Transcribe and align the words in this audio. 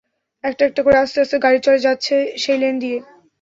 একটা 0.43 0.63
একটা 0.65 0.81
করে 0.83 0.97
আস্তে 0.97 1.17
আস্তে 1.21 1.37
গাড়ি 1.39 1.59
চলে 1.61 1.79
যাচ্ছে 1.79 2.15
সেই 2.37 2.57
লেন 2.57 2.75
দিয়ে। 2.83 2.97